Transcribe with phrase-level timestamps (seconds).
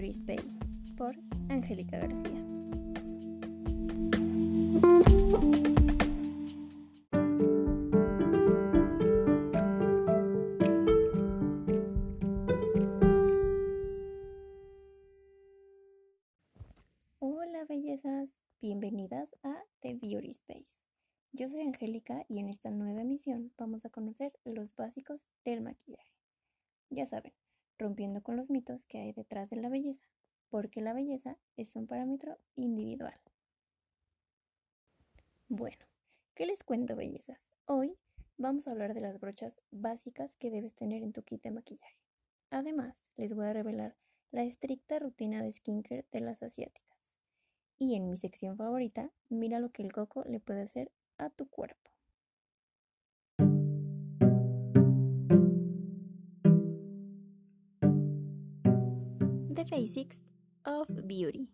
[0.00, 0.56] Beauty Space
[0.96, 1.16] por
[1.48, 2.44] Angélica García.
[17.18, 18.28] Hola bellezas,
[18.60, 20.78] bienvenidas a The Beauty Space.
[21.32, 26.12] Yo soy Angélica y en esta nueva emisión vamos a conocer los básicos del maquillaje.
[26.88, 27.32] Ya saben,
[27.78, 30.06] rompiendo con los mitos que hay detrás de la belleza,
[30.50, 33.18] porque la belleza es un parámetro individual.
[35.48, 35.86] Bueno,
[36.34, 37.38] ¿qué les cuento bellezas?
[37.66, 37.96] Hoy
[38.36, 41.96] vamos a hablar de las brochas básicas que debes tener en tu kit de maquillaje.
[42.50, 43.96] Además, les voy a revelar
[44.30, 46.98] la estricta rutina de skincare de las asiáticas.
[47.78, 51.48] Y en mi sección favorita, mira lo que el coco le puede hacer a tu
[51.48, 51.87] cuerpo.
[59.70, 60.22] Basics
[60.64, 61.50] of Beauty.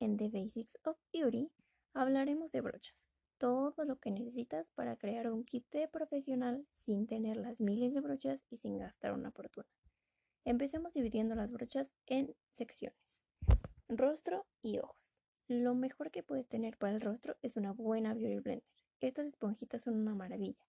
[0.00, 1.50] En The Basics of Beauty
[1.94, 3.06] hablaremos de brochas,
[3.38, 8.00] todo lo que necesitas para crear un kit de profesional sin tener las miles de
[8.02, 9.68] brochas y sin gastar una fortuna.
[10.44, 13.22] Empecemos dividiendo las brochas en secciones.
[13.88, 14.96] Rostro y ojos.
[15.48, 18.64] Lo mejor que puedes tener para el rostro es una buena Beauty Blender.
[19.00, 20.66] Estas esponjitas son una maravilla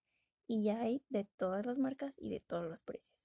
[0.47, 3.23] y ya hay de todas las marcas y de todos los precios.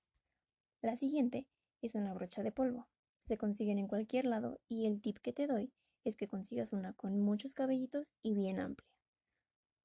[0.81, 1.49] La siguiente
[1.83, 2.87] es una brocha de polvo.
[3.27, 5.73] Se consiguen en cualquier lado y el tip que te doy
[6.05, 8.89] es que consigas una con muchos cabellitos y bien amplia.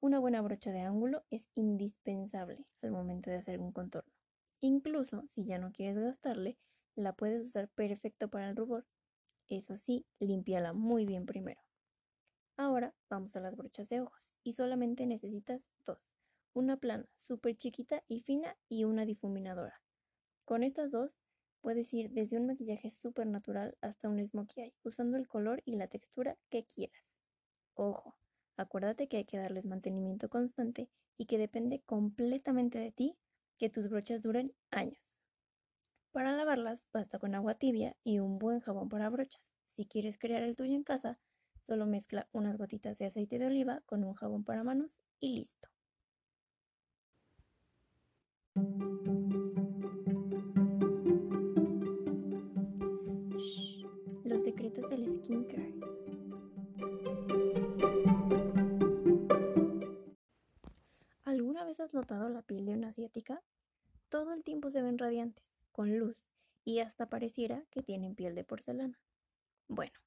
[0.00, 4.12] Una buena brocha de ángulo es indispensable al momento de hacer un contorno.
[4.60, 6.58] Incluso si ya no quieres gastarle,
[6.94, 8.86] la puedes usar perfecto para el rubor.
[9.48, 11.60] Eso sí, límpiala muy bien primero.
[12.56, 15.98] Ahora vamos a las brochas de ojos y solamente necesitas dos.
[16.52, 19.83] Una plana súper chiquita y fina y una difuminadora.
[20.44, 21.18] Con estas dos
[21.62, 25.88] puedes ir desde un maquillaje súper natural hasta un smokey usando el color y la
[25.88, 27.02] textura que quieras.
[27.74, 28.14] Ojo,
[28.56, 33.16] acuérdate que hay que darles mantenimiento constante y que depende completamente de ti
[33.58, 35.00] que tus brochas duren años.
[36.12, 39.54] Para lavarlas basta con agua tibia y un buen jabón para brochas.
[39.74, 41.18] Si quieres crear el tuyo en casa,
[41.62, 45.68] solo mezcla unas gotitas de aceite de oliva con un jabón para manos y listo.
[54.74, 55.74] Secretos del skincare.
[61.24, 63.42] ¿Alguna vez has notado la piel de una asiática?
[64.08, 66.26] Todo el tiempo se ven radiantes, con luz,
[66.64, 68.98] y hasta pareciera que tienen piel de porcelana.
[69.68, 69.98] Bueno,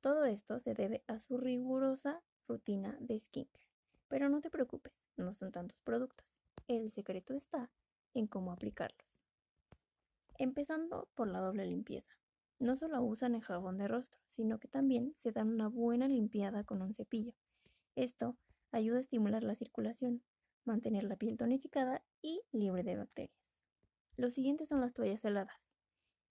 [0.00, 3.66] todo esto se debe a su rigurosa rutina de skincare.
[4.08, 6.26] Pero no te preocupes, no son tantos productos.
[6.68, 7.70] El secreto está
[8.12, 9.08] en cómo aplicarlos.
[10.38, 12.13] Empezando por la doble limpieza.
[12.58, 16.64] No solo usan el jabón de rostro, sino que también se dan una buena limpiada
[16.64, 17.34] con un cepillo.
[17.96, 18.36] Esto
[18.70, 20.22] ayuda a estimular la circulación,
[20.64, 23.44] mantener la piel tonificada y libre de bacterias.
[24.16, 25.56] Los siguientes son las toallas heladas.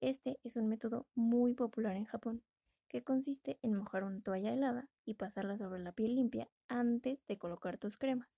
[0.02, 2.44] Este es un método muy popular en Japón,
[2.88, 7.38] que consiste en mojar una toalla helada y pasarla sobre la piel limpia antes de
[7.38, 8.30] colocar tus cremas.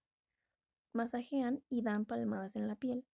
[0.94, 3.06] Masajean y dan palmadas en la piel.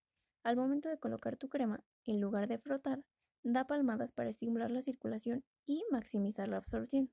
[0.44, 3.04] Al momento de colocar tu crema, en lugar de frotar,
[3.44, 7.10] da palmadas para estimular la circulación y maximizar la absorción.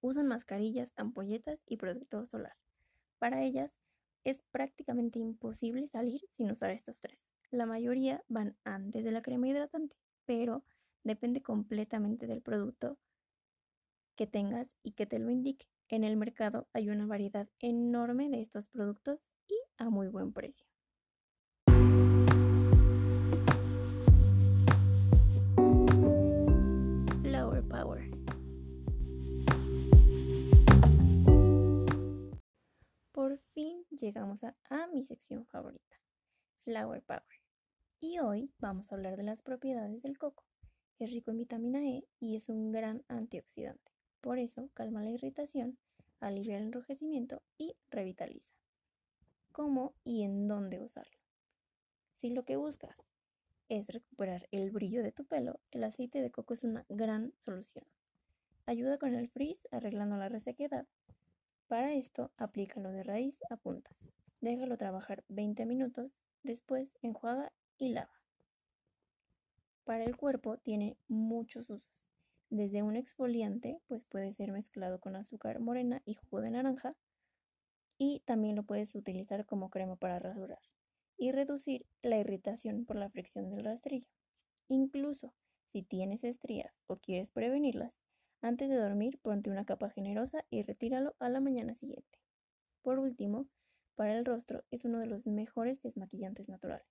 [0.00, 2.56] Usan mascarillas, ampolletas y protector solar.
[3.18, 3.72] Para ellas,
[4.24, 7.18] es prácticamente imposible salir sin usar estos tres.
[7.50, 9.96] La mayoría van antes de la crema hidratante,
[10.26, 10.64] pero
[11.02, 12.98] depende completamente del producto
[14.16, 15.66] que tengas y que te lo indique.
[15.88, 20.69] En el mercado hay una variedad enorme de estos productos y a muy buen precio.
[27.70, 28.10] Power.
[33.12, 35.96] Por fin llegamos a, a mi sección favorita,
[36.64, 37.22] Flower Power.
[38.00, 40.44] Y hoy vamos a hablar de las propiedades del coco.
[40.98, 43.92] Es rico en vitamina E y es un gran antioxidante.
[44.20, 45.78] Por eso calma la irritación,
[46.18, 48.54] alivia el enrojecimiento y revitaliza.
[49.52, 51.18] ¿Cómo y en dónde usarlo?
[52.20, 52.96] Si lo que buscas
[53.70, 57.84] es recuperar el brillo de tu pelo, el aceite de coco es una gran solución.
[58.66, 60.86] Ayuda con el frizz arreglando la resequedad.
[61.68, 63.96] Para esto, aplícalo de raíz a puntas.
[64.40, 66.10] Déjalo trabajar 20 minutos,
[66.42, 68.20] después enjuaga y lava.
[69.84, 72.02] Para el cuerpo tiene muchos usos.
[72.50, 76.96] Desde un exfoliante, pues puede ser mezclado con azúcar morena y jugo de naranja.
[77.98, 80.69] Y también lo puedes utilizar como crema para rasurar.
[81.20, 84.08] Y reducir la irritación por la fricción del rastrillo.
[84.68, 85.34] Incluso
[85.70, 87.92] si tienes estrías o quieres prevenirlas,
[88.40, 92.18] antes de dormir ponte una capa generosa y retíralo a la mañana siguiente.
[92.80, 93.46] Por último,
[93.96, 96.88] para el rostro es uno de los mejores desmaquillantes naturales,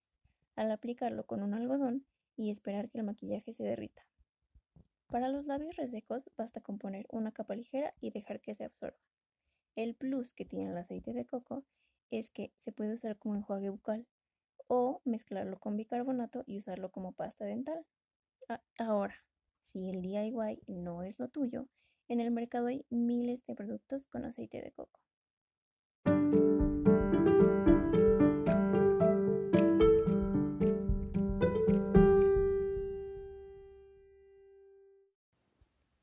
[0.55, 2.05] al aplicarlo con un algodón
[2.35, 4.05] y esperar que el maquillaje se derrita.
[5.07, 8.99] Para los labios resecos basta con poner una capa ligera y dejar que se absorba.
[9.75, 11.63] El plus que tiene el aceite de coco
[12.11, 14.05] es que se puede usar como enjuague bucal
[14.69, 17.85] o mezclarlo con bicarbonato y usarlo como pasta dental.
[18.77, 19.15] Ahora,
[19.63, 21.67] si el DIY no es lo tuyo,
[22.07, 24.99] en el mercado hay miles de productos con aceite de coco.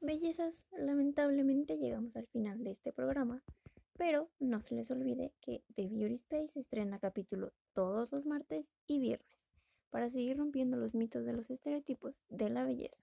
[0.00, 3.44] Bellezas, lamentablemente llegamos al final de este programa,
[3.96, 9.00] pero no se les olvide que The Beauty Space estrena capítulo todos los martes y
[9.00, 9.50] viernes
[9.90, 13.02] para seguir rompiendo los mitos de los estereotipos de la belleza,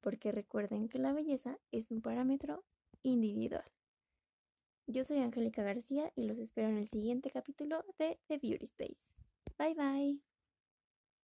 [0.00, 2.64] porque recuerden que la belleza es un parámetro
[3.02, 3.64] individual.
[4.86, 8.98] Yo soy Angélica García y los espero en el siguiente capítulo de The Beauty Space.
[9.58, 10.33] Bye bye.